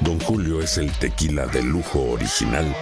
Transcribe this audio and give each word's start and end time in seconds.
Don 0.00 0.18
Julio 0.20 0.60
es 0.62 0.78
el 0.78 0.90
tequila 0.92 1.46
de 1.46 1.62
lujo 1.62 2.00
original, 2.12 2.74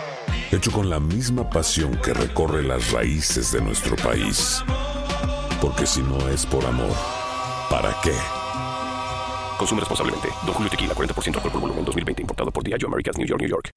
hecho 0.53 0.71
con 0.71 0.91
la 0.91 1.01
misma 1.01 1.49
pasión 1.49 1.99
que 2.05 2.13
recorre 2.13 2.63
las 2.63 2.93
raíces 2.93 3.53
de 3.53 3.61
nuestro 3.61 3.97
país. 3.97 4.63
Porque 5.61 5.87
si 5.87 6.03
no 6.03 6.29
es 6.29 6.45
por 6.45 6.65
amor, 6.67 6.95
¿para 7.71 7.97
qué? 8.03 8.13
Consume 9.59 9.81
responsablemente. 9.81 10.29
Don 10.45 10.55
Julio 10.55 10.71
Tequila, 10.71 10.95
40% 10.95 11.37
alcohol 11.37 11.53
por 11.53 11.61
volumen, 11.63 11.85
2020. 11.87 12.23
Importado 12.23 12.51
por 12.51 12.63
Diageo 12.63 12.89
Americas, 12.89 13.17
New 13.17 13.27
York, 13.27 13.41
New 13.41 13.51
York. 13.51 13.71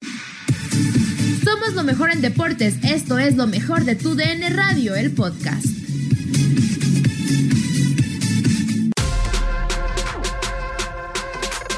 Somos 1.42 1.72
lo 1.72 1.82
mejor 1.82 2.10
en 2.10 2.20
deportes. 2.20 2.76
Esto 2.84 3.18
es 3.18 3.36
lo 3.36 3.46
mejor 3.46 3.84
de 3.84 3.96
tu 3.96 4.14
DN 4.14 4.50
Radio, 4.50 4.94
el 4.94 5.12
podcast. 5.12 5.64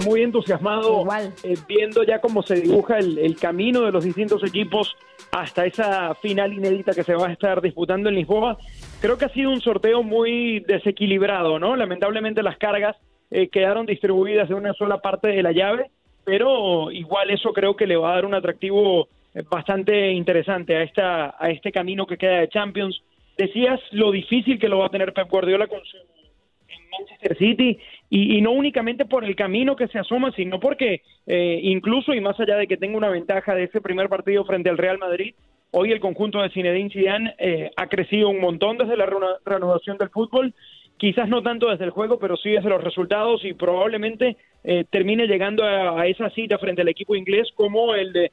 Muy 0.05 0.23
entusiasmado 0.23 1.05
eh, 1.45 1.55
viendo 1.67 2.03
ya 2.05 2.21
cómo 2.21 2.43
se 2.43 2.55
dibuja 2.55 2.99
el, 2.99 3.19
el 3.19 3.37
camino 3.37 3.83
de 3.83 3.93
los 3.93 4.05
distintos 4.05 4.43
equipos 4.45 4.95
hasta 5.31 5.65
esa 5.65 6.15
final 6.17 6.53
inédita 6.53 6.93
que 6.93 7.05
se 7.05 7.15
va 7.15 7.29
a 7.29 7.33
estar 7.33 7.61
disputando 7.61 8.09
en 8.09 8.17
Lisboa. 8.17 8.59
Creo 9.01 9.17
que 9.17 9.25
ha 9.25 9.31
sido 9.31 9.51
un 9.51 9.61
sorteo 9.61 10.03
muy 10.03 10.61
desequilibrado, 10.61 11.59
¿no? 11.59 11.75
Lamentablemente 11.75 12.43
las 12.43 12.59
cargas 12.59 12.97
eh, 13.31 13.49
quedaron 13.49 13.87
distribuidas 13.87 14.51
en 14.51 14.57
una 14.57 14.75
sola 14.75 14.99
parte 14.99 15.29
de 15.29 15.43
la 15.43 15.53
llave, 15.53 15.91
pero 16.25 16.91
igual 16.91 17.31
eso 17.31 17.53
creo 17.53 17.77
que 17.77 17.87
le 17.87 17.97
va 17.97 18.13
a 18.13 18.15
dar 18.17 18.27
un 18.27 18.35
atractivo 18.35 19.09
eh, 19.35 19.43
bastante 19.51 20.13
interesante 20.13 20.77
a 20.77 20.83
esta 20.83 21.35
a 21.39 21.51
este 21.51 21.73
camino 21.73 22.07
que 22.07 22.19
queda 22.19 22.41
de 22.41 22.49
Champions. 22.49 23.03
Decías 23.39 23.81
lo 23.93 24.11
difícil 24.11 24.59
que 24.59 24.69
lo 24.69 24.79
va 24.79 24.87
a 24.87 24.91
tener 24.91 25.15
Pep 25.15 25.31
Guardiola 25.31 25.67
con 25.67 25.81
su 25.85 25.97
en 25.97 26.91
Manchester 26.91 27.37
City 27.39 27.79
y, 28.15 28.37
y 28.37 28.43
no 28.43 28.53
únicamente 28.53 29.07
por 29.07 29.25
el 29.25 29.35
camino 29.35 29.75
que 29.75 29.89
se 29.89 29.99
asoma, 29.99 30.33
sino 30.33 30.61
porque 30.61 31.01
eh, 31.27 31.61
incluso 31.63 32.13
y 32.13 32.21
más 32.21 32.39
allá 32.39 32.57
de 32.57 32.67
que 32.67 32.77
tenga 32.77 32.99
una 32.99 33.09
ventaja 33.09 33.55
de 33.55 33.65
ese 33.65 33.81
primer 33.81 34.11
partido 34.11 34.45
frente 34.45 34.69
al 34.69 34.77
Real 34.77 34.99
Madrid, 34.99 35.35
hoy 35.71 35.93
el 35.93 36.01
conjunto 36.01 36.43
de 36.43 36.51
Zinedine 36.51 36.91
Zidane 36.91 37.35
eh, 37.39 37.71
ha 37.75 37.87
crecido 37.87 38.29
un 38.29 38.39
montón 38.39 38.77
desde 38.77 38.99
la 38.99 39.09
reanudación 39.47 39.97
del 39.97 40.11
fútbol, 40.11 40.53
quizás 40.99 41.27
no 41.31 41.43
tanto 41.43 41.71
desde 41.71 41.87
el 41.87 41.91
juego, 41.91 42.19
pero 42.19 42.37
sí 42.37 42.51
desde 42.51 42.69
los 42.69 42.85
resultados 42.85 43.47
y 43.47 43.55
probablemente 43.55 44.37
eh, 44.63 44.85
termine 44.91 45.27
llegando 45.27 45.65
a, 45.65 45.99
a 45.99 46.07
esa 46.07 46.29
cita 46.29 46.59
frente 46.59 46.83
al 46.83 46.89
equipo 46.89 47.17
inglés 47.17 47.49
como 47.55 47.95
el 47.95 48.13
de 48.13 48.31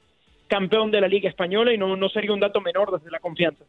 campeón 0.50 0.91
de 0.91 1.00
la 1.00 1.07
Liga 1.07 1.29
Española 1.29 1.73
y 1.73 1.78
no, 1.78 1.95
no 1.95 2.09
sería 2.09 2.34
un 2.34 2.41
dato 2.41 2.59
menor 2.59 2.91
desde 2.91 3.12
la 3.12 3.19
confianza. 3.19 3.63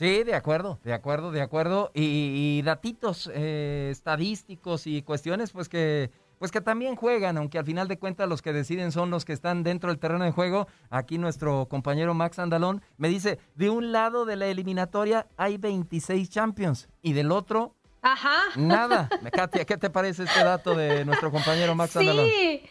Sí, 0.00 0.24
de 0.24 0.34
acuerdo, 0.34 0.80
de 0.82 0.94
acuerdo, 0.94 1.30
de 1.30 1.42
acuerdo. 1.42 1.90
Y, 1.92 2.56
y 2.56 2.62
datitos 2.62 3.30
eh, 3.34 3.90
estadísticos 3.92 4.86
y 4.86 5.02
cuestiones, 5.02 5.50
pues 5.50 5.68
que, 5.68 6.10
pues 6.38 6.50
que 6.50 6.62
también 6.62 6.96
juegan, 6.96 7.36
aunque 7.36 7.58
al 7.58 7.66
final 7.66 7.86
de 7.86 7.98
cuentas 7.98 8.26
los 8.26 8.40
que 8.40 8.54
deciden 8.54 8.92
son 8.92 9.10
los 9.10 9.26
que 9.26 9.34
están 9.34 9.62
dentro 9.62 9.90
del 9.90 9.98
terreno 9.98 10.24
de 10.24 10.30
juego. 10.30 10.68
Aquí 10.88 11.18
nuestro 11.18 11.66
compañero 11.68 12.14
Max 12.14 12.38
Andalón 12.38 12.80
me 12.96 13.10
dice, 13.10 13.40
de 13.56 13.68
un 13.68 13.92
lado 13.92 14.24
de 14.24 14.36
la 14.36 14.46
eliminatoria 14.46 15.26
hay 15.36 15.58
26 15.58 16.30
Champions 16.30 16.88
y 17.02 17.12
del 17.12 17.30
otro 17.30 17.74
Ajá. 18.00 18.38
nada. 18.56 19.10
Katia, 19.30 19.66
¿qué 19.66 19.76
te 19.76 19.90
parece 19.90 20.22
este 20.22 20.42
dato 20.42 20.74
de 20.74 21.04
nuestro 21.04 21.30
compañero 21.30 21.74
Max 21.74 21.94
Andalón? 21.98 22.24
Sí. 22.24 22.62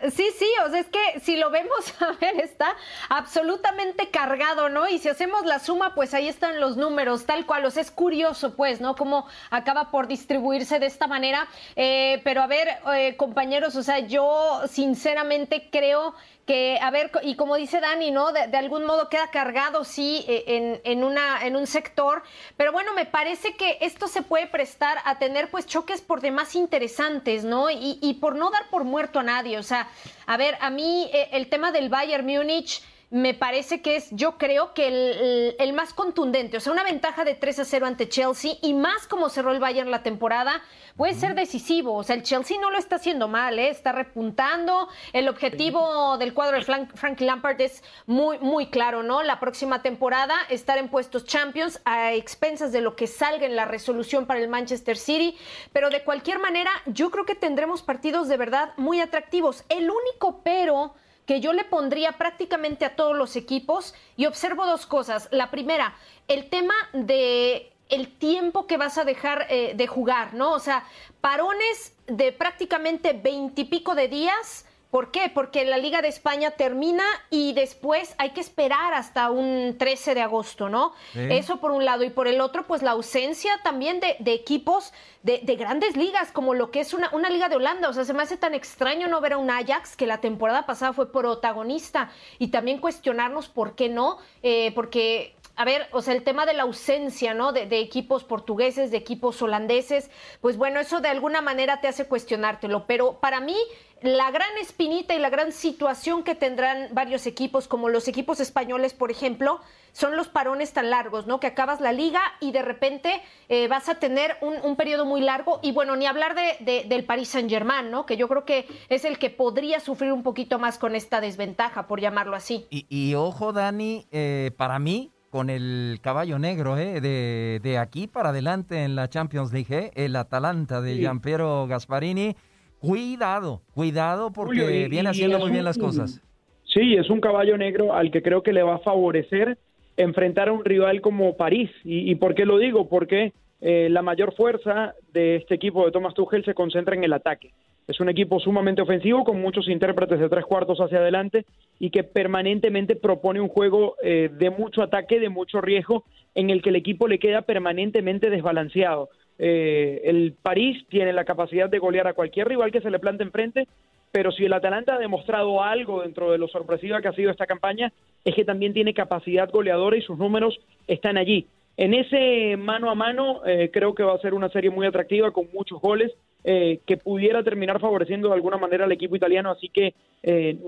Sí, 0.00 0.28
sí, 0.38 0.46
o 0.64 0.70
sea, 0.70 0.78
es 0.78 0.86
que 0.86 1.20
si 1.20 1.36
lo 1.36 1.50
vemos, 1.50 1.92
a 2.00 2.12
ver, 2.12 2.40
está 2.40 2.76
absolutamente 3.08 4.10
cargado, 4.10 4.68
¿no? 4.68 4.88
Y 4.88 4.98
si 4.98 5.08
hacemos 5.08 5.44
la 5.44 5.58
suma, 5.58 5.94
pues 5.94 6.14
ahí 6.14 6.28
están 6.28 6.60
los 6.60 6.76
números, 6.76 7.26
tal 7.26 7.46
cual. 7.46 7.64
O 7.64 7.70
sea, 7.70 7.82
es 7.82 7.90
curioso, 7.90 8.54
pues, 8.54 8.80
¿no? 8.80 8.94
Cómo 8.94 9.26
acaba 9.50 9.90
por 9.90 10.06
distribuirse 10.06 10.78
de 10.78 10.86
esta 10.86 11.08
manera. 11.08 11.48
Eh, 11.74 12.20
pero 12.22 12.42
a 12.42 12.46
ver, 12.46 12.68
eh, 12.94 13.16
compañeros, 13.16 13.74
o 13.74 13.82
sea, 13.82 13.98
yo 13.98 14.62
sinceramente 14.68 15.68
creo 15.70 16.14
que, 16.48 16.78
a 16.80 16.90
ver, 16.90 17.10
y 17.24 17.36
como 17.36 17.56
dice 17.56 17.78
Dani, 17.78 18.10
¿no? 18.10 18.32
De, 18.32 18.56
algún 18.56 18.86
modo 18.86 19.10
queda 19.10 19.30
cargado, 19.30 19.84
sí, 19.84 20.24
eh, 20.26 20.44
en, 20.46 20.80
en, 20.84 21.18
en 21.42 21.56
un 21.56 21.66
sector, 21.66 22.22
pero 22.56 22.72
bueno, 22.72 22.94
me 22.94 23.04
parece 23.04 23.54
que 23.54 23.76
esto 23.82 24.08
se 24.08 24.22
puede 24.22 24.46
prestar 24.46 24.96
a 25.04 25.18
tener 25.18 25.50
pues 25.50 25.66
choques 25.66 26.00
por 26.00 26.22
demás 26.22 26.54
interesantes, 26.54 27.44
¿no? 27.44 27.68
Y, 27.68 27.98
y 28.00 28.14
por 28.14 28.34
no 28.34 28.48
dar 28.48 28.70
por 28.70 28.84
muerto 28.84 29.18
a 29.18 29.22
nadie, 29.22 29.58
o 29.58 29.62
sea, 29.62 29.87
a 30.26 30.36
ver, 30.36 30.56
a 30.60 30.70
mí 30.70 31.10
eh, 31.12 31.28
el 31.32 31.48
tema 31.48 31.72
del 31.72 31.88
Bayern 31.88 32.26
Múnich 32.26 32.82
me 33.10 33.32
parece 33.32 33.80
que 33.80 33.96
es, 33.96 34.08
yo 34.10 34.36
creo 34.36 34.74
que 34.74 35.54
el, 35.58 35.72
más 35.72 35.94
contundente, 35.94 36.58
o 36.58 36.60
sea, 36.60 36.72
una 36.72 36.84
ventaja 36.84 37.24
de 37.24 37.34
3 37.34 37.60
a 37.60 37.64
0 37.64 37.86
ante 37.86 38.08
Chelsea 38.08 38.56
y 38.60 38.74
más 38.74 39.06
como 39.06 39.30
cerró 39.30 39.52
el 39.52 39.60
Bayern 39.60 39.90
la 39.90 40.02
temporada, 40.02 40.62
puede 40.96 41.14
ser 41.14 41.34
decisivo. 41.34 41.94
O 41.94 42.02
sea, 42.02 42.16
el 42.16 42.22
Chelsea 42.22 42.58
no 42.60 42.70
lo 42.70 42.78
está 42.78 42.96
haciendo 42.96 43.26
mal, 43.26 43.58
¿eh? 43.58 43.70
está 43.70 43.92
repuntando. 43.92 44.88
El 45.12 45.28
objetivo 45.28 46.18
del 46.18 46.34
cuadro 46.34 46.58
de 46.58 46.64
Frank, 46.64 46.90
Frank 46.94 47.20
Lampard 47.20 47.60
es 47.60 47.82
muy, 48.06 48.38
muy 48.40 48.66
claro, 48.66 49.02
¿no? 49.02 49.22
La 49.22 49.40
próxima 49.40 49.80
temporada 49.80 50.34
estar 50.50 50.76
en 50.76 50.88
puestos 50.88 51.24
Champions 51.24 51.80
a 51.86 52.12
expensas 52.12 52.72
de 52.72 52.82
lo 52.82 52.94
que 52.94 53.06
salga 53.06 53.46
en 53.46 53.56
la 53.56 53.64
resolución 53.64 54.26
para 54.26 54.40
el 54.40 54.48
Manchester 54.48 54.98
City. 54.98 55.36
Pero 55.72 55.88
de 55.88 56.04
cualquier 56.04 56.40
manera, 56.40 56.70
yo 56.86 57.10
creo 57.10 57.24
que 57.24 57.34
tendremos 57.34 57.82
partidos 57.82 58.28
de 58.28 58.36
verdad 58.36 58.74
muy 58.76 59.00
atractivos. 59.00 59.64
El 59.70 59.90
único 59.90 60.42
pero 60.42 60.94
que 61.28 61.40
yo 61.40 61.52
le 61.52 61.64
pondría 61.64 62.12
prácticamente 62.12 62.86
a 62.86 62.96
todos 62.96 63.14
los 63.14 63.36
equipos 63.36 63.94
y 64.16 64.24
observo 64.24 64.64
dos 64.64 64.86
cosas. 64.86 65.28
La 65.30 65.50
primera, 65.50 65.94
el 66.26 66.48
tema 66.48 66.72
de 66.94 67.70
el 67.90 68.16
tiempo 68.16 68.66
que 68.66 68.78
vas 68.78 68.96
a 68.96 69.04
dejar 69.04 69.46
eh, 69.50 69.74
de 69.74 69.86
jugar, 69.86 70.32
¿no? 70.32 70.52
O 70.52 70.58
sea, 70.58 70.86
parones 71.20 71.94
de 72.06 72.32
prácticamente 72.32 73.12
veintipico 73.12 73.94
de 73.94 74.08
días. 74.08 74.64
¿Por 74.90 75.10
qué? 75.10 75.30
Porque 75.32 75.66
la 75.66 75.76
Liga 75.76 76.00
de 76.00 76.08
España 76.08 76.52
termina 76.52 77.04
y 77.28 77.52
después 77.52 78.14
hay 78.16 78.30
que 78.30 78.40
esperar 78.40 78.94
hasta 78.94 79.30
un 79.30 79.76
13 79.76 80.14
de 80.14 80.22
agosto, 80.22 80.70
¿no? 80.70 80.94
Sí. 81.12 81.20
Eso 81.30 81.60
por 81.60 81.72
un 81.72 81.84
lado. 81.84 82.04
Y 82.04 82.10
por 82.10 82.26
el 82.26 82.40
otro, 82.40 82.66
pues 82.66 82.82
la 82.82 82.92
ausencia 82.92 83.52
también 83.62 84.00
de, 84.00 84.16
de 84.18 84.32
equipos 84.32 84.94
de, 85.22 85.40
de, 85.42 85.56
grandes 85.56 85.94
ligas, 85.94 86.32
como 86.32 86.54
lo 86.54 86.70
que 86.70 86.80
es 86.80 86.94
una, 86.94 87.10
una, 87.12 87.28
liga 87.28 87.50
de 87.50 87.56
Holanda. 87.56 87.90
O 87.90 87.92
sea, 87.92 88.04
se 88.04 88.14
me 88.14 88.22
hace 88.22 88.38
tan 88.38 88.54
extraño 88.54 89.08
no 89.08 89.20
ver 89.20 89.34
a 89.34 89.38
un 89.38 89.50
Ajax 89.50 89.94
que 89.94 90.06
la 90.06 90.22
temporada 90.22 90.64
pasada 90.64 90.94
fue 90.94 91.12
protagonista 91.12 92.10
y 92.38 92.48
también 92.48 92.78
cuestionarnos 92.78 93.48
por 93.48 93.74
qué 93.74 93.90
no, 93.90 94.16
eh, 94.42 94.72
porque 94.74 95.34
a 95.56 95.64
ver, 95.64 95.88
o 95.90 96.02
sea, 96.02 96.14
el 96.14 96.22
tema 96.22 96.46
de 96.46 96.54
la 96.54 96.62
ausencia, 96.62 97.34
¿no? 97.34 97.52
De, 97.52 97.66
de, 97.66 97.80
equipos 97.80 98.22
portugueses, 98.22 98.92
de 98.92 98.96
equipos 98.96 99.42
holandeses, 99.42 100.08
pues 100.40 100.56
bueno, 100.56 100.78
eso 100.78 101.00
de 101.00 101.08
alguna 101.08 101.42
manera 101.42 101.80
te 101.80 101.88
hace 101.88 102.06
cuestionártelo. 102.06 102.86
Pero 102.86 103.18
para 103.18 103.40
mí, 103.40 103.56
la 104.02 104.30
gran 104.30 104.56
espinita 104.60 105.14
y 105.14 105.18
la 105.18 105.30
gran 105.30 105.52
situación 105.52 106.22
que 106.22 106.34
tendrán 106.34 106.88
varios 106.92 107.26
equipos, 107.26 107.68
como 107.68 107.88
los 107.88 108.08
equipos 108.08 108.40
españoles, 108.40 108.94
por 108.94 109.10
ejemplo, 109.10 109.60
son 109.92 110.16
los 110.16 110.28
parones 110.28 110.72
tan 110.72 110.90
largos, 110.90 111.26
¿no? 111.26 111.40
Que 111.40 111.48
acabas 111.48 111.80
la 111.80 111.92
liga 111.92 112.20
y 112.40 112.52
de 112.52 112.62
repente 112.62 113.20
eh, 113.48 113.66
vas 113.68 113.88
a 113.88 113.96
tener 113.96 114.36
un, 114.40 114.76
periodo 114.76 115.04
muy 115.04 115.20
largo. 115.20 115.58
Y 115.62 115.72
bueno, 115.72 115.96
ni 115.96 116.06
hablar 116.06 116.36
de, 116.36 116.84
del 116.88 117.04
Paris 117.04 117.30
Saint-Germain, 117.30 117.90
¿no? 117.90 118.06
Que 118.06 118.16
yo 118.16 118.28
creo 118.28 118.44
que 118.44 118.66
es 118.88 119.04
el 119.04 119.18
que 119.18 119.30
podría 119.30 119.80
sufrir 119.80 120.12
un 120.12 120.22
poquito 120.22 120.58
más 120.58 120.78
con 120.78 120.94
esta 120.94 121.20
desventaja, 121.20 121.88
por 121.88 122.00
llamarlo 122.00 122.36
así. 122.36 122.66
Y, 122.70 123.14
ojo, 123.14 123.52
Dani, 123.52 124.06
eh, 124.12 124.52
para 124.56 124.78
mí, 124.78 125.10
con 125.30 125.50
el 125.50 125.98
caballo 126.00 126.38
negro, 126.38 126.78
¿eh? 126.78 127.00
De, 127.00 127.60
de, 127.62 127.78
aquí 127.78 128.06
para 128.06 128.28
adelante 128.30 128.84
en 128.84 128.94
la 128.94 129.08
Champions 129.08 129.52
League, 129.52 129.76
¿eh? 129.76 129.90
El 129.94 130.14
Atalanta 130.14 130.80
de 130.80 130.96
Giampiero 130.96 131.66
Gasparini 131.66 132.36
Cuidado, 132.80 133.62
cuidado 133.74 134.32
porque 134.32 134.88
viene 134.88 135.08
haciendo 135.08 135.38
muy 135.38 135.50
bien 135.50 135.64
las 135.64 135.78
cosas. 135.78 136.22
Sí, 136.64 136.94
es 136.94 137.10
un 137.10 137.20
caballo 137.20 137.56
negro 137.56 137.94
al 137.94 138.10
que 138.10 138.22
creo 138.22 138.42
que 138.42 138.52
le 138.52 138.62
va 138.62 138.76
a 138.76 138.78
favorecer 138.80 139.58
enfrentar 139.96 140.48
a 140.48 140.52
un 140.52 140.64
rival 140.64 141.00
como 141.00 141.36
París. 141.36 141.70
¿Y, 141.84 142.14
por 142.16 142.34
qué 142.34 142.44
lo 142.44 142.58
digo? 142.58 142.88
Porque 142.88 143.32
eh, 143.60 143.88
la 143.90 144.02
mayor 144.02 144.34
fuerza 144.34 144.94
de 145.12 145.36
este 145.36 145.56
equipo 145.56 145.84
de 145.84 145.92
Thomas 145.92 146.14
Tuchel 146.14 146.44
se 146.44 146.54
concentra 146.54 146.94
en 146.94 147.04
el 147.04 147.12
ataque. 147.12 147.52
Es 147.88 147.98
un 148.00 148.10
equipo 148.10 148.38
sumamente 148.38 148.82
ofensivo 148.82 149.24
con 149.24 149.40
muchos 149.40 149.66
intérpretes 149.66 150.20
de 150.20 150.28
tres 150.28 150.44
cuartos 150.44 150.78
hacia 150.78 150.98
adelante 150.98 151.46
y 151.80 151.90
que 151.90 152.04
permanentemente 152.04 152.96
propone 152.96 153.40
un 153.40 153.48
juego 153.48 153.96
eh, 154.02 154.30
de 154.30 154.50
mucho 154.50 154.82
ataque, 154.82 155.18
de 155.18 155.30
mucho 155.30 155.60
riesgo, 155.60 156.04
en 156.34 156.50
el 156.50 156.62
que 156.62 156.68
el 156.68 156.76
equipo 156.76 157.08
le 157.08 157.18
queda 157.18 157.42
permanentemente 157.42 158.30
desbalanceado. 158.30 159.08
Eh, 159.38 160.00
el 160.04 160.34
París 160.42 160.84
tiene 160.88 161.12
la 161.12 161.24
capacidad 161.24 161.68
de 161.68 161.78
golear 161.78 162.08
a 162.08 162.12
cualquier 162.12 162.48
rival 162.48 162.72
que 162.72 162.80
se 162.80 162.90
le 162.90 162.98
plante 162.98 163.22
enfrente, 163.22 163.68
pero 164.10 164.32
si 164.32 164.44
el 164.44 164.52
Atalanta 164.52 164.94
ha 164.94 164.98
demostrado 164.98 165.62
algo 165.62 166.02
dentro 166.02 166.32
de 166.32 166.38
lo 166.38 166.48
sorpresiva 166.48 167.00
que 167.00 167.08
ha 167.08 167.12
sido 167.12 167.30
esta 167.30 167.46
campaña, 167.46 167.92
es 168.24 168.34
que 168.34 168.44
también 168.44 168.72
tiene 168.72 168.94
capacidad 168.94 169.50
goleadora 169.50 169.96
y 169.96 170.02
sus 170.02 170.18
números 170.18 170.58
están 170.86 171.16
allí. 171.16 171.46
En 171.76 171.94
ese 171.94 172.56
mano 172.56 172.90
a 172.90 172.96
mano 172.96 173.46
eh, 173.46 173.70
creo 173.72 173.94
que 173.94 174.02
va 174.02 174.14
a 174.14 174.20
ser 174.20 174.34
una 174.34 174.48
serie 174.48 174.70
muy 174.70 174.86
atractiva 174.86 175.30
con 175.30 175.48
muchos 175.52 175.80
goles 175.80 176.12
eh, 176.42 176.80
que 176.86 176.96
pudiera 176.96 177.44
terminar 177.44 177.78
favoreciendo 177.78 178.28
de 178.28 178.34
alguna 178.34 178.56
manera 178.56 178.84
al 178.84 178.92
equipo 178.92 179.14
italiano, 179.14 179.50
así 179.50 179.68
que 179.68 179.94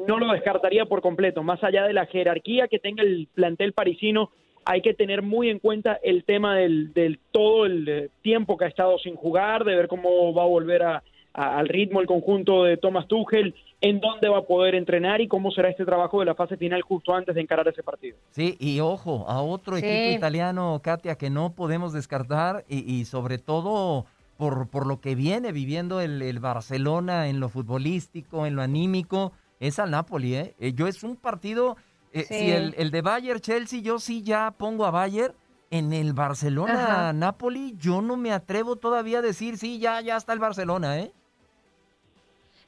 no 0.07 0.19
lo 0.19 0.33
descartaría 0.33 0.85
por 0.85 1.03
completo. 1.03 1.43
Más 1.43 1.63
allá 1.65 1.85
de 1.85 1.93
la 1.93 2.07
jerarquía 2.07 2.69
que 2.69 2.79
tenga 2.79 3.03
el 3.03 3.27
plantel 3.35 3.73
parisino 3.73 4.31
hay 4.65 4.83
que 4.83 4.95
tener 4.95 5.23
muy 5.23 5.51
en 5.51 5.59
cuenta 5.59 5.99
el 6.03 6.25
tema 6.25 6.57
del, 6.57 7.19
todo 7.33 7.67
el 7.67 7.89
eh, 7.89 8.09
tiempo 8.23 8.57
que 8.57 8.67
ha 8.67 8.69
estado 8.69 8.99
sin 8.99 9.17
jugar, 9.17 9.65
de 9.65 9.75
ver 9.75 9.89
cómo 9.89 10.33
va 10.35 10.43
a 10.43 10.47
volver 10.47 10.83
a, 10.83 11.03
al 11.33 11.69
ritmo 11.69 12.01
el 12.01 12.07
conjunto 12.07 12.65
de 12.65 12.77
Thomas 12.77 13.07
Tuchel, 13.07 13.55
en 13.81 14.01
dónde 14.01 14.29
va 14.29 14.39
a 14.39 14.43
poder 14.43 14.75
entrenar 14.75 15.21
y 15.21 15.29
cómo 15.29 15.51
será 15.51 15.71
este 15.71 15.85
trabajo 15.85 16.21
de 16.21 16.27
la 16.27 16.35
fase 16.35 16.57
final 16.57 16.83
justo 16.83 17.15
antes 17.15 17.35
de 17.35 17.41
encarar 17.41 17.67
ese 17.69 17.83
partido. 17.83 18.17
Sí, 18.31 18.57
y 18.59 18.81
ojo, 18.81 19.25
a 19.29 19.41
otro 19.41 19.77
equipo 19.77 20.17
italiano, 20.17 20.81
Katia, 20.83 21.17
que 21.17 21.31
no 21.31 21.55
podemos 21.55 21.93
descartar 21.93 22.65
y, 22.69 23.05
sobre 23.07 23.39
todo 23.39 24.05
por, 24.37 24.69
por 24.69 24.87
lo 24.87 25.01
que 25.01 25.15
viene 25.15 25.53
viviendo 25.53 26.01
el, 26.01 26.21
el, 26.21 26.41
Barcelona 26.41 27.29
en 27.29 27.41
lo 27.41 27.49
futbolístico, 27.49 28.47
en 28.47 28.57
lo 28.57 28.63
anímico, 28.63 29.33
es 29.61 29.79
al 29.79 29.91
Napoli. 29.91 30.35
¿eh? 30.35 30.55
eh 30.59 30.73
yo 30.75 30.87
es 30.87 31.03
un 31.03 31.17
partido 31.17 31.77
eh, 32.13 32.25
si 32.25 32.51
el, 32.51 32.75
el, 32.77 32.91
de 32.91 33.03
Bayern 33.03 33.41
Chelsea, 33.41 33.81
yo 33.81 33.99
sí 33.99 34.23
ya 34.23 34.51
pongo 34.53 34.85
a 34.85 34.91
Bayern. 34.91 35.35
En 35.73 35.93
el 35.93 36.15
Barcelona 36.15 37.13
Napoli, 37.13 37.77
yo 37.79 38.03
no 38.03 38.17
me 38.17 38.33
atrevo 38.33 38.75
todavía 38.75 39.21
a 39.21 39.23
decir, 39.23 39.57
sí, 39.57 39.79
ya, 39.79 40.01
ya 40.01 40.17
está 40.17 40.33
el 40.33 40.41
Barcelona, 40.41 40.99
¿eh? 40.99 41.13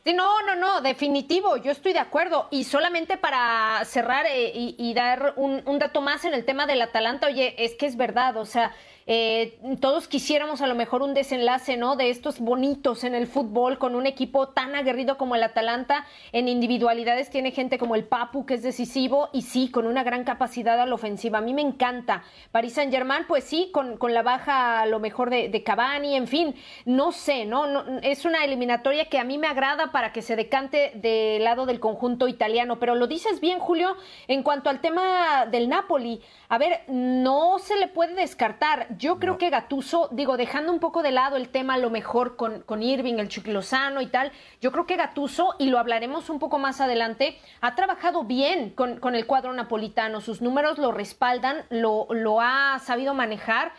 Sí, 0.04 0.12
no, 0.12 0.42
no, 0.42 0.56
no, 0.56 0.80
definitivo, 0.80 1.56
yo 1.56 1.70
estoy 1.70 1.92
de 1.92 2.00
acuerdo. 2.00 2.48
Y 2.50 2.64
solamente 2.64 3.16
para 3.16 3.84
cerrar 3.84 4.26
eh, 4.28 4.52
y, 4.54 4.94
dar 4.94 5.34
un, 5.36 5.62
un, 5.64 5.78
dato 5.78 6.00
más 6.00 6.24
en 6.24 6.34
el 6.34 6.44
tema 6.44 6.66
del 6.66 6.82
Atalanta, 6.82 7.28
oye, 7.28 7.54
es 7.58 7.74
que 7.74 7.86
es 7.86 7.96
verdad, 7.96 8.36
o 8.36 8.44
sea, 8.44 8.72
eh, 9.06 9.58
todos 9.80 10.08
quisiéramos 10.08 10.62
a 10.62 10.66
lo 10.66 10.74
mejor 10.74 11.02
un 11.02 11.14
desenlace, 11.14 11.76
¿no? 11.76 11.96
De 11.96 12.10
estos 12.10 12.40
bonitos 12.40 13.04
en 13.04 13.14
el 13.14 13.26
fútbol 13.26 13.78
con 13.78 13.94
un 13.94 14.06
equipo 14.06 14.48
tan 14.48 14.74
aguerrido 14.74 15.18
como 15.18 15.34
el 15.34 15.42
Atalanta. 15.42 16.06
En 16.32 16.48
individualidades 16.48 17.30
tiene 17.30 17.50
gente 17.50 17.78
como 17.78 17.94
el 17.94 18.04
Papu, 18.04 18.46
que 18.46 18.54
es 18.54 18.62
decisivo, 18.62 19.28
y 19.32 19.42
sí, 19.42 19.70
con 19.70 19.86
una 19.86 20.04
gran 20.04 20.24
capacidad 20.24 20.80
a 20.80 20.86
la 20.86 20.94
ofensiva. 20.94 21.38
A 21.38 21.42
mí 21.42 21.54
me 21.54 21.62
encanta. 21.62 22.22
Paris 22.50 22.74
Saint 22.74 22.92
Germain, 22.92 23.24
pues 23.26 23.44
sí, 23.44 23.70
con, 23.72 23.96
con 23.96 24.14
la 24.14 24.22
baja 24.22 24.80
a 24.80 24.86
lo 24.86 25.00
mejor 25.00 25.30
de, 25.30 25.48
de 25.48 25.62
Cavani, 25.62 26.16
en 26.16 26.26
fin, 26.26 26.54
no 26.84 27.12
sé. 27.12 27.42
¿no? 27.44 27.66
Es 28.02 28.24
una 28.24 28.44
eliminatoria 28.44 29.08
que 29.08 29.18
a 29.18 29.24
mí 29.24 29.38
me 29.38 29.46
agrada 29.46 29.92
para 29.92 30.12
que 30.12 30.22
se 30.22 30.36
decante 30.36 30.92
del 30.94 31.44
lado 31.44 31.66
del 31.66 31.80
conjunto 31.80 32.28
italiano. 32.28 32.78
Pero 32.78 32.94
lo 32.94 33.06
dices 33.06 33.40
bien, 33.40 33.58
Julio, 33.58 33.96
en 34.28 34.42
cuanto 34.42 34.70
al 34.70 34.80
tema 34.80 35.46
del 35.46 35.68
Napoli. 35.68 36.20
A 36.48 36.58
ver, 36.58 36.82
no 36.88 37.58
se 37.58 37.76
le 37.76 37.88
puede 37.88 38.14
descartar 38.14 38.91
yo 38.98 39.18
creo 39.18 39.38
que 39.38 39.50
Gatuso, 39.50 40.08
digo, 40.12 40.36
dejando 40.36 40.72
un 40.72 40.80
poco 40.80 41.02
de 41.02 41.12
lado 41.12 41.36
el 41.36 41.48
tema 41.48 41.74
a 41.74 41.78
lo 41.78 41.90
mejor 41.90 42.36
con, 42.36 42.62
con 42.62 42.82
Irving, 42.82 43.14
el 43.14 43.28
Chuquilozano 43.28 44.00
y 44.00 44.06
tal, 44.06 44.32
yo 44.60 44.72
creo 44.72 44.86
que 44.86 44.96
Gatuso, 44.96 45.54
y 45.58 45.66
lo 45.66 45.78
hablaremos 45.78 46.30
un 46.30 46.38
poco 46.38 46.58
más 46.58 46.80
adelante, 46.80 47.38
ha 47.60 47.74
trabajado 47.74 48.24
bien 48.24 48.70
con, 48.70 48.98
con 49.00 49.14
el 49.14 49.26
cuadro 49.26 49.52
napolitano. 49.52 50.20
Sus 50.20 50.42
números 50.42 50.78
lo 50.78 50.92
respaldan, 50.92 51.64
lo, 51.70 52.06
lo 52.10 52.40
ha 52.40 52.78
sabido 52.80 53.14
manejar. 53.14 53.72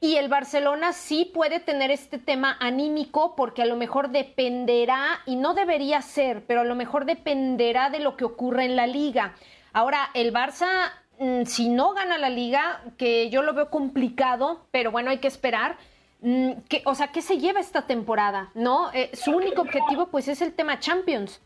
Y 0.00 0.14
el 0.16 0.28
Barcelona 0.28 0.92
sí 0.92 1.28
puede 1.34 1.58
tener 1.58 1.90
este 1.90 2.18
tema 2.18 2.56
anímico 2.60 3.34
porque 3.34 3.62
a 3.62 3.66
lo 3.66 3.74
mejor 3.74 4.10
dependerá, 4.10 5.20
y 5.26 5.34
no 5.36 5.54
debería 5.54 6.02
ser, 6.02 6.44
pero 6.46 6.60
a 6.60 6.64
lo 6.64 6.76
mejor 6.76 7.04
dependerá 7.04 7.90
de 7.90 7.98
lo 7.98 8.16
que 8.16 8.24
ocurra 8.24 8.64
en 8.64 8.76
la 8.76 8.86
liga. 8.86 9.34
Ahora, 9.72 10.10
el 10.14 10.32
Barça 10.32 10.92
si 11.46 11.68
no 11.68 11.94
gana 11.94 12.18
la 12.18 12.30
liga, 12.30 12.82
que 12.96 13.30
yo 13.30 13.42
lo 13.42 13.54
veo 13.54 13.70
complicado, 13.70 14.66
pero 14.70 14.90
bueno, 14.90 15.10
hay 15.10 15.18
que 15.18 15.28
esperar. 15.28 15.76
Mm, 16.20 16.52
que, 16.68 16.82
o 16.84 16.94
sea, 16.94 17.08
¿qué 17.08 17.22
se 17.22 17.38
lleva 17.38 17.60
esta 17.60 17.86
temporada? 17.86 18.50
¿No? 18.54 18.92
Eh, 18.92 19.10
su 19.14 19.32
único 19.32 19.62
objetivo, 19.62 20.08
pues, 20.08 20.28
es 20.28 20.42
el 20.42 20.52
tema 20.52 20.78
Champions. 20.78 21.40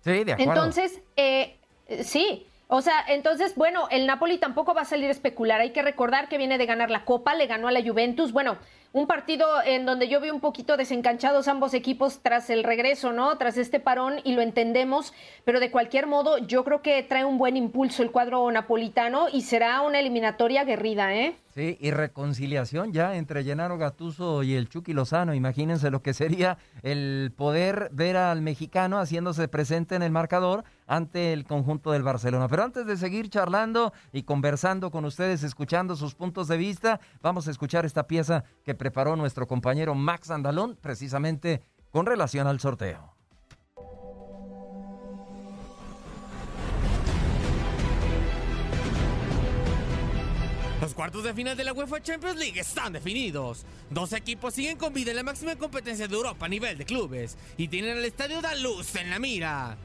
Sí, 0.00 0.24
de 0.24 0.32
acuerdo. 0.32 0.52
Entonces, 0.52 1.02
eh, 1.16 1.56
sí. 2.02 2.46
O 2.68 2.82
sea, 2.82 3.04
entonces, 3.08 3.54
bueno, 3.54 3.88
el 3.90 4.06
Napoli 4.06 4.38
tampoco 4.38 4.74
va 4.74 4.82
a 4.82 4.84
salir 4.84 5.08
a 5.08 5.12
especular. 5.12 5.60
Hay 5.60 5.70
que 5.70 5.82
recordar 5.82 6.28
que 6.28 6.36
viene 6.36 6.58
de 6.58 6.66
ganar 6.66 6.90
la 6.90 7.04
Copa, 7.04 7.34
le 7.34 7.46
ganó 7.46 7.68
a 7.68 7.72
la 7.72 7.82
Juventus. 7.82 8.32
Bueno, 8.32 8.58
un 8.92 9.06
partido 9.06 9.46
en 9.64 9.84
donde 9.84 10.08
yo 10.08 10.20
vi 10.20 10.30
un 10.30 10.40
poquito 10.40 10.76
desencanchados 10.76 11.48
ambos 11.48 11.74
equipos 11.74 12.20
tras 12.22 12.48
el 12.50 12.64
regreso, 12.64 13.12
¿no? 13.12 13.36
Tras 13.36 13.58
este 13.58 13.80
parón 13.80 14.16
y 14.24 14.32
lo 14.32 14.42
entendemos, 14.42 15.12
pero 15.44 15.60
de 15.60 15.70
cualquier 15.70 16.06
modo 16.06 16.38
yo 16.38 16.64
creo 16.64 16.80
que 16.80 17.02
trae 17.02 17.24
un 17.24 17.38
buen 17.38 17.56
impulso 17.56 18.02
el 18.02 18.10
cuadro 18.10 18.50
napolitano 18.50 19.28
y 19.30 19.42
será 19.42 19.82
una 19.82 20.00
eliminatoria 20.00 20.62
aguerrida, 20.62 21.14
¿eh? 21.14 21.36
Sí, 21.54 21.78
y 21.80 21.90
reconciliación 21.90 22.92
ya 22.92 23.16
entre 23.16 23.42
Gennaro 23.42 23.78
Gatuso 23.78 24.42
y 24.42 24.54
el 24.54 24.68
Chucky 24.68 24.92
Lozano. 24.92 25.34
Imagínense 25.34 25.90
lo 25.90 26.02
que 26.02 26.14
sería 26.14 26.58
el 26.82 27.32
poder 27.34 27.88
ver 27.92 28.16
al 28.16 28.42
mexicano 28.42 28.98
haciéndose 28.98 29.48
presente 29.48 29.96
en 29.96 30.02
el 30.02 30.12
marcador 30.12 30.64
ante 30.86 31.32
el 31.32 31.44
conjunto 31.44 31.92
del 31.92 32.02
Barcelona. 32.02 32.48
Pero 32.48 32.64
antes 32.64 32.86
de 32.86 32.96
seguir 32.96 33.30
charlando 33.30 33.92
y 34.12 34.22
conversando 34.22 34.90
con 34.90 35.04
ustedes, 35.04 35.42
escuchando 35.42 35.96
sus 35.96 36.14
puntos 36.14 36.48
de 36.48 36.58
vista, 36.58 37.00
vamos 37.22 37.48
a 37.48 37.50
escuchar 37.50 37.86
esta 37.86 38.06
pieza 38.06 38.44
que 38.62 38.74
preparó 38.74 39.16
nuestro 39.16 39.46
compañero 39.46 39.94
Max 39.94 40.30
Andalón 40.30 40.76
precisamente 40.80 41.62
con 41.90 42.06
relación 42.06 42.46
al 42.46 42.60
sorteo. 42.60 43.17
Los 50.88 50.94
cuartos 50.94 51.22
de 51.22 51.34
final 51.34 51.54
de 51.54 51.64
la 51.64 51.74
UEFA 51.74 52.00
Champions 52.00 52.38
League 52.38 52.58
están 52.58 52.94
definidos. 52.94 53.66
Dos 53.90 54.14
equipos 54.14 54.54
siguen 54.54 54.78
con 54.78 54.94
vida 54.94 55.10
en 55.10 55.18
la 55.18 55.22
máxima 55.22 55.54
competencia 55.54 56.08
de 56.08 56.14
Europa 56.14 56.46
a 56.46 56.48
nivel 56.48 56.78
de 56.78 56.86
clubes 56.86 57.36
y 57.58 57.68
tienen 57.68 57.98
al 57.98 58.04
estadio 58.06 58.40
Daluz 58.40 58.96
en 58.96 59.10
la 59.10 59.18
mira. 59.18 59.76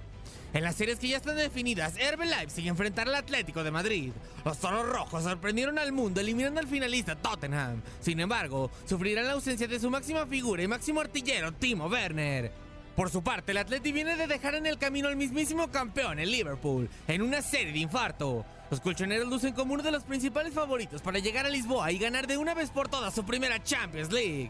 En 0.54 0.64
las 0.64 0.76
series 0.76 1.00
que 1.00 1.10
ya 1.10 1.18
están 1.18 1.36
definidas, 1.36 1.98
Herbe 1.98 2.26
Leipzig 2.26 2.66
enfrentará 2.70 3.10
al 3.10 3.18
Atlético 3.18 3.66
de 3.66 3.72
Madrid. 3.72 4.14
Los 4.46 4.60
Toros 4.60 4.88
Rojos 4.88 5.24
sorprendieron 5.24 5.78
al 5.78 5.92
mundo 5.92 6.22
eliminando 6.22 6.62
al 6.62 6.68
finalista 6.68 7.18
Tottenham. 7.18 7.82
Sin 8.00 8.22
embargo, 8.22 8.72
sufrirán 8.86 9.28
la 9.28 9.34
ausencia 9.34 9.68
de 9.68 9.82
su 9.82 9.90
máxima 9.90 10.26
figura 10.26 10.64
y 10.64 10.70
máximo 10.70 11.02
artillero 11.02 11.52
Timo 11.52 11.88
Werner. 11.88 12.50
Por 12.96 13.10
su 13.10 13.24
parte, 13.24 13.52
el 13.52 13.58
Atlético 13.58 13.96
viene 13.96 14.16
de 14.16 14.28
dejar 14.28 14.54
en 14.54 14.68
el 14.68 14.78
camino 14.78 15.08
al 15.08 15.16
mismísimo 15.16 15.70
campeón, 15.70 16.20
el 16.20 16.32
Liverpool, 16.32 16.88
en 17.08 17.24
una 17.24 17.42
serie 17.42 17.74
de 17.74 17.80
infarto. 17.80 18.46
Los 18.74 18.82
colchoneros 18.82 19.28
lucen 19.28 19.54
como 19.54 19.76
uno 19.76 19.84
de 19.84 19.92
los 19.92 20.02
principales 20.02 20.52
favoritos 20.52 21.00
para 21.04 21.20
llegar 21.20 21.46
a 21.46 21.50
Lisboa 21.50 21.92
y 21.92 22.00
ganar 22.00 22.26
de 22.26 22.38
una 22.38 22.56
vez 22.56 22.72
por 22.72 22.90
todas 22.90 23.14
su 23.14 23.24
primera 23.24 23.62
Champions 23.62 24.12
League. 24.12 24.50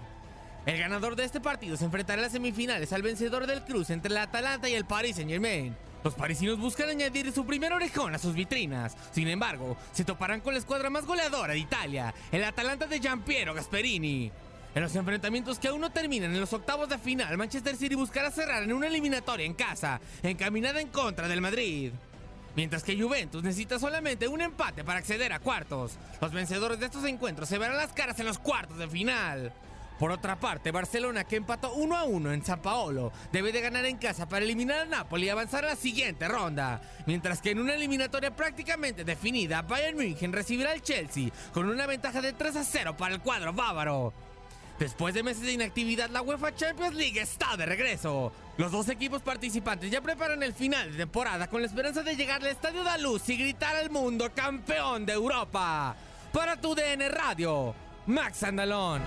El 0.65 0.77
ganador 0.79 1.17
de 1.17 1.25
este 1.25 1.41
partido 1.41 1.75
se 1.75 1.83
enfrentará 1.83 2.21
en 2.21 2.23
las 2.23 2.31
semifinales 2.31 2.93
al 2.93 3.01
vencedor 3.01 3.45
del 3.45 3.65
cruce 3.65 3.91
entre 3.91 4.11
el 4.11 4.17
Atalanta 4.17 4.69
y 4.69 4.75
el 4.75 4.85
Paris 4.85 5.17
Saint 5.17 5.29
Germain. 5.29 5.75
Los 6.05 6.13
parisinos 6.13 6.57
buscan 6.57 6.87
añadir 6.87 7.33
su 7.33 7.45
primer 7.45 7.73
orejón 7.73 8.15
a 8.15 8.17
sus 8.17 8.33
vitrinas. 8.33 8.95
Sin 9.11 9.27
embargo, 9.27 9.75
se 9.91 10.05
toparán 10.05 10.39
con 10.39 10.53
la 10.53 10.59
escuadra 10.59 10.89
más 10.89 11.05
goleadora 11.05 11.51
de 11.51 11.59
Italia, 11.59 12.13
el 12.31 12.45
Atalanta 12.45 12.87
de 12.87 13.01
Giampiero 13.01 13.53
Gasperini. 13.53 14.31
En 14.73 14.83
los 14.83 14.95
enfrentamientos 14.95 15.59
que 15.59 15.67
aún 15.67 15.81
no 15.81 15.91
terminan 15.91 16.33
en 16.33 16.39
los 16.39 16.53
octavos 16.53 16.87
de 16.87 16.97
final, 16.97 17.37
Manchester 17.37 17.75
City 17.75 17.95
buscará 17.95 18.31
cerrar 18.31 18.63
en 18.63 18.71
una 18.71 18.87
eliminatoria 18.87 19.45
en 19.45 19.53
casa, 19.53 19.99
encaminada 20.21 20.79
en 20.79 20.87
contra 20.87 21.27
del 21.27 21.41
Madrid. 21.41 21.91
Mientras 22.55 22.83
que 22.83 22.99
Juventus 23.01 23.43
necesita 23.43 23.79
solamente 23.79 24.27
un 24.27 24.41
empate 24.41 24.83
para 24.83 24.99
acceder 24.99 25.33
a 25.33 25.39
cuartos. 25.39 25.93
Los 26.21 26.31
vencedores 26.31 26.79
de 26.79 26.85
estos 26.85 27.05
encuentros 27.05 27.49
se 27.49 27.57
verán 27.57 27.77
las 27.77 27.93
caras 27.93 28.19
en 28.19 28.27
los 28.27 28.39
cuartos 28.39 28.77
de 28.77 28.87
final. 28.87 29.51
Por 29.99 30.11
otra 30.11 30.39
parte, 30.39 30.71
Barcelona, 30.71 31.23
que 31.23 31.35
empató 31.35 31.73
1 31.73 31.95
a 31.95 32.03
1 32.03 32.33
en 32.33 32.43
San 32.43 32.61
Paolo, 32.61 33.11
debe 33.31 33.51
de 33.51 33.61
ganar 33.61 33.85
en 33.85 33.97
casa 33.97 34.27
para 34.27 34.43
eliminar 34.43 34.79
a 34.79 34.85
Napoli 34.85 35.27
y 35.27 35.29
avanzar 35.29 35.63
a 35.63 35.69
la 35.69 35.75
siguiente 35.75 36.27
ronda. 36.27 36.81
Mientras 37.05 37.41
que 37.41 37.51
en 37.51 37.59
una 37.59 37.75
eliminatoria 37.75 38.35
prácticamente 38.35 39.03
definida, 39.03 39.61
Bayern 39.61 39.97
München 39.97 40.33
recibirá 40.33 40.71
al 40.71 40.81
Chelsea 40.81 41.29
con 41.53 41.69
una 41.69 41.85
ventaja 41.85 42.21
de 42.21 42.33
3 42.33 42.55
a 42.55 42.63
0 42.63 42.97
para 42.97 43.15
el 43.15 43.21
cuadro 43.21 43.53
bávaro. 43.53 44.13
Después 44.83 45.13
de 45.13 45.23
meses 45.23 45.43
de 45.43 45.53
inactividad, 45.53 46.09
la 46.09 46.21
UEFA 46.21 46.53
Champions 46.53 46.93
League 46.93 47.17
está 47.17 47.55
de 47.55 47.65
regreso. 47.65 48.33
Los 48.57 48.69
dos 48.69 48.89
equipos 48.89 49.21
participantes 49.21 49.89
ya 49.89 50.01
preparan 50.01 50.43
el 50.43 50.53
final 50.53 50.91
de 50.91 50.97
temporada 50.97 51.47
con 51.47 51.61
la 51.61 51.67
esperanza 51.67 52.03
de 52.03 52.17
llegar 52.17 52.41
al 52.41 52.47
Estadio 52.47 52.83
da 52.83 52.97
Luz 52.97 53.29
y 53.29 53.37
gritar 53.37 53.77
al 53.77 53.89
mundo 53.89 54.29
campeón 54.35 55.05
de 55.05 55.13
Europa. 55.13 55.95
Para 56.33 56.57
tu 56.57 56.75
DN 56.75 57.07
Radio, 57.07 57.73
Max 58.07 58.43
Andalón. 58.43 59.01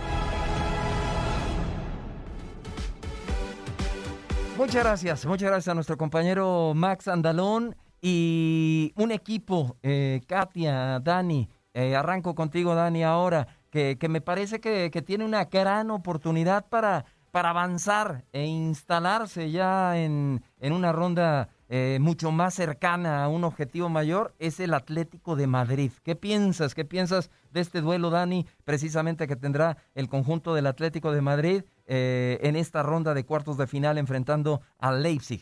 Muchas 4.57 4.83
gracias, 4.83 5.27
muchas 5.27 5.51
gracias 5.51 5.69
a 5.69 5.75
nuestro 5.75 5.99
compañero 5.99 6.73
Max 6.75 7.07
Andalón 7.07 7.77
y 8.01 8.95
un 8.97 9.13
equipo, 9.13 9.77
eh, 9.83 10.23
Katia, 10.27 11.01
Dani, 11.01 11.51
eh, 11.75 11.95
arranco 11.95 12.35
contigo 12.35 12.75
Dani 12.75 13.05
ahora, 13.05 13.47
que, 13.99 14.09
me 14.09 14.21
parece 14.21 14.61
que, 14.61 15.03
tiene 15.03 15.25
una 15.25 15.45
gran 15.45 15.91
oportunidad 15.91 16.67
para, 16.69 17.05
para 17.31 17.51
avanzar 17.51 18.25
e 18.33 18.47
instalarse 18.47 19.51
ya 19.51 19.99
en, 19.99 20.41
en 20.61 20.73
una 20.73 20.93
ronda 20.93 21.51
eh, 21.69 21.99
mucho 22.01 22.31
más 22.33 22.55
cercana 22.55 23.25
a 23.25 23.29
un 23.29 23.45
objetivo 23.45 23.89
mayor, 23.89 24.33
es 24.39 24.61
el 24.61 24.73
Atlético 24.73 25.37
de 25.37 25.47
Madrid. 25.47 25.91
¿Qué 26.05 26.17
piensas? 26.17 26.75
¿Qué 26.75 26.85
piensas 26.85 27.31
de 27.53 27.61
este 27.61 27.83
duelo, 27.83 28.09
Dani, 28.09 28.47
precisamente 28.65 29.27
que 29.27 29.37
tendrá 29.37 29.77
el 29.95 30.09
conjunto 30.09 30.55
del 30.55 30.67
Atlético 30.67 31.13
de 31.13 31.21
Madrid 31.21 31.63
eh, 31.87 32.39
en 32.43 32.57
esta 32.57 32.83
ronda 32.83 33.13
de 33.13 33.27
cuartos 33.27 33.59
de 33.59 33.67
final 33.67 33.99
enfrentando 33.99 34.61
al 34.79 35.03
Leipzig? 35.03 35.41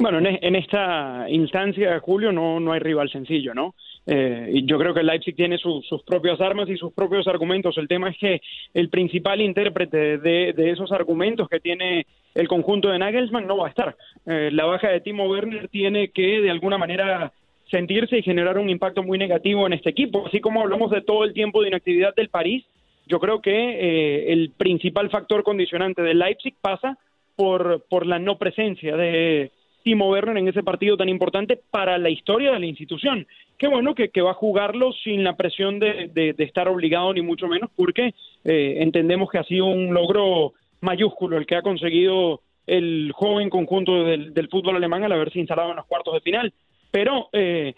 Bueno, 0.00 0.18
en, 0.18 0.26
en, 0.42 0.56
esta 0.56 1.28
instancia, 1.28 2.00
Julio, 2.00 2.32
no, 2.32 2.58
no 2.58 2.72
hay 2.72 2.80
rival 2.80 3.10
sencillo, 3.10 3.54
¿no? 3.54 3.74
Eh, 4.06 4.62
yo 4.64 4.78
creo 4.78 4.94
que 4.94 5.02
Leipzig 5.02 5.36
tiene 5.36 5.58
su, 5.58 5.82
sus 5.82 6.02
propias 6.02 6.40
armas 6.40 6.68
y 6.68 6.76
sus 6.76 6.92
propios 6.92 7.26
argumentos. 7.28 7.76
El 7.78 7.88
tema 7.88 8.10
es 8.10 8.18
que 8.18 8.40
el 8.74 8.88
principal 8.88 9.40
intérprete 9.40 10.18
de, 10.18 10.52
de 10.52 10.70
esos 10.70 10.90
argumentos 10.92 11.48
que 11.48 11.60
tiene 11.60 12.06
el 12.34 12.48
conjunto 12.48 12.88
de 12.88 12.98
Nagelsmann 12.98 13.46
no 13.46 13.58
va 13.58 13.66
a 13.66 13.70
estar. 13.70 13.96
Eh, 14.26 14.50
la 14.52 14.64
baja 14.64 14.88
de 14.88 15.00
Timo 15.00 15.28
Werner 15.28 15.68
tiene 15.68 16.08
que, 16.08 16.40
de 16.40 16.50
alguna 16.50 16.78
manera, 16.78 17.32
sentirse 17.70 18.18
y 18.18 18.22
generar 18.22 18.58
un 18.58 18.70
impacto 18.70 19.02
muy 19.02 19.18
negativo 19.18 19.66
en 19.66 19.74
este 19.74 19.90
equipo. 19.90 20.26
Así 20.26 20.40
como 20.40 20.62
hablamos 20.62 20.90
de 20.90 21.02
todo 21.02 21.24
el 21.24 21.32
tiempo 21.32 21.62
de 21.62 21.68
inactividad 21.68 22.14
del 22.14 22.28
París, 22.28 22.64
yo 23.06 23.18
creo 23.18 23.40
que 23.40 23.50
eh, 23.50 24.32
el 24.32 24.50
principal 24.56 25.10
factor 25.10 25.42
condicionante 25.42 26.02
del 26.02 26.18
Leipzig 26.18 26.54
pasa 26.60 26.98
por 27.36 28.04
la 28.04 28.18
no 28.18 28.36
presencia 28.36 28.96
de 28.96 29.50
Timo 29.82 30.10
Werner 30.10 30.36
en 30.36 30.48
ese 30.48 30.62
partido 30.62 30.96
tan 30.96 31.08
importante 31.08 31.58
para 31.70 31.98
la 31.98 32.10
historia 32.10 32.52
de 32.52 32.60
la 32.60 32.66
institución. 32.66 33.26
Qué 33.60 33.68
bueno 33.68 33.94
que, 33.94 34.22
va 34.22 34.30
a 34.30 34.34
jugarlo 34.34 34.90
sin 35.04 35.22
la 35.22 35.36
presión 35.36 35.78
de, 35.78 36.34
estar 36.38 36.66
obligado, 36.66 37.12
ni 37.12 37.20
mucho 37.20 37.46
menos, 37.46 37.68
porque 37.76 38.14
eh, 38.42 38.76
entendemos 38.78 39.28
que 39.30 39.36
ha 39.36 39.44
sido 39.44 39.66
un 39.66 39.92
logro 39.92 40.54
mayúsculo 40.80 41.36
el 41.36 41.44
que 41.44 41.56
ha 41.56 41.62
conseguido 41.62 42.40
el 42.66 43.12
joven 43.14 43.50
conjunto 43.50 44.04
del, 44.04 44.32
del 44.32 44.48
fútbol 44.48 44.76
alemán 44.76 45.04
al 45.04 45.12
haberse 45.12 45.40
instalado 45.40 45.70
en 45.70 45.76
los 45.76 45.84
cuartos 45.84 46.14
de 46.14 46.20
final. 46.22 46.54
Pero 46.90 47.28
eh, 47.34 47.74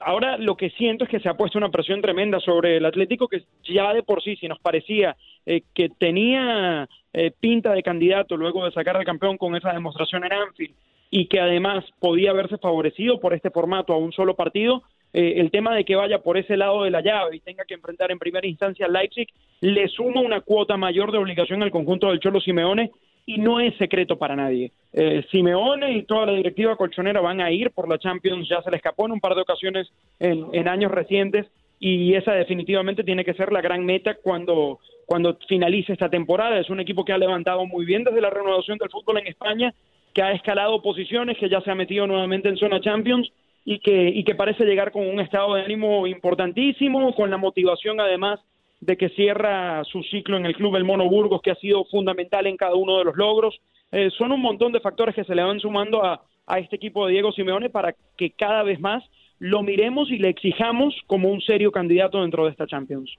ahora 0.00 0.38
lo 0.38 0.56
que 0.56 0.70
siento 0.70 1.04
es 1.04 1.10
que 1.10 1.20
se 1.20 1.28
ha 1.28 1.36
puesto 1.36 1.58
una 1.58 1.68
presión 1.68 2.00
tremenda 2.00 2.40
sobre 2.40 2.78
el 2.78 2.86
Atlético 2.86 3.28
que 3.28 3.42
ya 3.64 3.92
de 3.92 4.02
por 4.02 4.22
sí, 4.22 4.34
si 4.36 4.48
nos 4.48 4.58
parecía 4.60 5.14
eh, 5.44 5.60
que 5.74 5.90
tenía 5.90 6.88
eh, 7.12 7.32
pinta 7.38 7.72
de 7.72 7.82
candidato 7.82 8.34
luego 8.34 8.64
de 8.64 8.72
sacar 8.72 8.96
al 8.96 9.04
campeón 9.04 9.36
con 9.36 9.56
esa 9.56 9.74
demostración 9.74 10.24
en 10.24 10.32
Anfield 10.32 10.74
y 11.10 11.26
que 11.26 11.40
además 11.40 11.84
podía 12.00 12.30
haberse 12.30 12.58
favorecido 12.58 13.20
por 13.20 13.34
este 13.34 13.50
formato 13.50 13.92
a 13.92 13.98
un 13.98 14.12
solo 14.12 14.34
partido, 14.34 14.82
eh, 15.12 15.34
el 15.36 15.50
tema 15.50 15.74
de 15.74 15.84
que 15.84 15.96
vaya 15.96 16.18
por 16.18 16.36
ese 16.36 16.56
lado 16.56 16.82
de 16.82 16.90
la 16.90 17.00
llave 17.00 17.36
y 17.36 17.40
tenga 17.40 17.64
que 17.64 17.74
enfrentar 17.74 18.10
en 18.10 18.18
primera 18.18 18.46
instancia 18.46 18.86
al 18.86 18.92
Leipzig 18.92 19.28
le 19.60 19.88
suma 19.88 20.20
una 20.20 20.40
cuota 20.40 20.76
mayor 20.76 21.12
de 21.12 21.18
obligación 21.18 21.62
al 21.62 21.70
conjunto 21.70 22.08
del 22.08 22.20
Cholo 22.20 22.40
Simeone 22.40 22.90
y 23.24 23.38
no 23.38 23.60
es 23.60 23.76
secreto 23.76 24.18
para 24.18 24.36
nadie. 24.36 24.72
Eh, 24.92 25.24
Simeone 25.30 25.92
y 25.92 26.02
toda 26.04 26.26
la 26.26 26.32
directiva 26.32 26.76
colchonera 26.76 27.20
van 27.20 27.40
a 27.40 27.50
ir 27.50 27.70
por 27.70 27.88
la 27.88 27.98
Champions, 27.98 28.48
ya 28.48 28.62
se 28.62 28.70
le 28.70 28.76
escapó 28.76 29.06
en 29.06 29.12
un 29.12 29.20
par 29.20 29.34
de 29.34 29.42
ocasiones 29.42 29.88
en, 30.18 30.46
en 30.52 30.68
años 30.68 30.90
recientes 30.90 31.46
y 31.80 32.14
esa 32.14 32.32
definitivamente 32.32 33.04
tiene 33.04 33.24
que 33.24 33.34
ser 33.34 33.52
la 33.52 33.60
gran 33.60 33.84
meta 33.84 34.14
cuando, 34.14 34.78
cuando 35.06 35.38
finalice 35.48 35.92
esta 35.92 36.08
temporada. 36.08 36.58
Es 36.58 36.70
un 36.70 36.80
equipo 36.80 37.04
que 37.04 37.12
ha 37.12 37.18
levantado 37.18 37.64
muy 37.66 37.84
bien 37.84 38.04
desde 38.04 38.20
la 38.20 38.30
renovación 38.30 38.78
del 38.78 38.90
fútbol 38.90 39.18
en 39.18 39.26
España, 39.26 39.74
que 40.12 40.22
ha 40.22 40.32
escalado 40.32 40.82
posiciones, 40.82 41.38
que 41.38 41.48
ya 41.48 41.60
se 41.60 41.70
ha 41.70 41.74
metido 41.74 42.06
nuevamente 42.06 42.48
en 42.48 42.56
zona 42.56 42.80
Champions 42.80 43.30
y 43.64 43.80
que, 43.80 44.08
y 44.08 44.24
que 44.24 44.34
parece 44.34 44.64
llegar 44.64 44.92
con 44.92 45.06
un 45.06 45.20
estado 45.20 45.54
de 45.54 45.62
ánimo 45.62 46.06
importantísimo, 46.06 47.14
con 47.14 47.30
la 47.30 47.36
motivación 47.36 48.00
además 48.00 48.40
de 48.80 48.96
que 48.96 49.08
cierra 49.10 49.82
su 49.84 50.02
ciclo 50.04 50.36
en 50.36 50.46
el 50.46 50.54
club 50.54 50.76
El 50.76 50.84
Mono 50.84 51.08
Burgos, 51.08 51.42
que 51.42 51.50
ha 51.50 51.56
sido 51.56 51.84
fundamental 51.86 52.46
en 52.46 52.56
cada 52.56 52.74
uno 52.74 52.98
de 52.98 53.04
los 53.04 53.16
logros. 53.16 53.60
Eh, 53.90 54.10
son 54.16 54.32
un 54.32 54.40
montón 54.40 54.72
de 54.72 54.80
factores 54.80 55.14
que 55.14 55.24
se 55.24 55.34
le 55.34 55.42
van 55.42 55.58
sumando 55.60 56.04
a, 56.04 56.22
a 56.46 56.58
este 56.58 56.76
equipo 56.76 57.06
de 57.06 57.12
Diego 57.12 57.32
Simeone 57.32 57.70
para 57.70 57.94
que 58.16 58.30
cada 58.30 58.62
vez 58.62 58.80
más 58.80 59.04
lo 59.38 59.62
miremos 59.62 60.10
y 60.10 60.18
le 60.18 60.28
exijamos 60.28 60.94
como 61.06 61.28
un 61.28 61.40
serio 61.40 61.70
candidato 61.70 62.22
dentro 62.22 62.44
de 62.44 62.50
esta 62.50 62.66
Champions. 62.66 63.10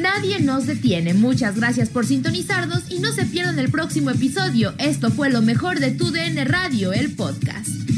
Nadie 0.00 0.40
nos 0.40 0.66
detiene. 0.66 1.14
Muchas 1.14 1.58
gracias 1.58 1.90
por 1.90 2.04
sintonizarnos 2.04 2.90
y 2.90 3.00
no 3.00 3.08
se 3.08 3.24
pierdan 3.26 3.58
el 3.58 3.70
próximo 3.70 4.10
episodio. 4.10 4.72
Esto 4.78 5.10
fue 5.10 5.30
lo 5.30 5.40
mejor 5.40 5.78
de 5.78 5.92
tu 5.92 6.10
DN 6.10 6.44
Radio, 6.44 6.92
el 6.92 7.16
podcast. 7.16 7.97